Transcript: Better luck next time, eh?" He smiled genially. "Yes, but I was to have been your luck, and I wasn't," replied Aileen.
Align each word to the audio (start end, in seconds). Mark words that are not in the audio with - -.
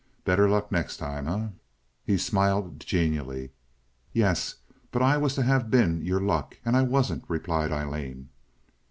Better 0.25 0.49
luck 0.49 0.71
next 0.71 0.97
time, 0.97 1.27
eh?" 1.27 1.49
He 2.03 2.17
smiled 2.17 2.79
genially. 2.79 3.51
"Yes, 4.11 4.55
but 4.89 5.03
I 5.03 5.17
was 5.17 5.35
to 5.35 5.43
have 5.43 5.69
been 5.69 6.01
your 6.03 6.19
luck, 6.21 6.57
and 6.65 6.75
I 6.75 6.81
wasn't," 6.81 7.23
replied 7.27 7.71
Aileen. 7.71 8.29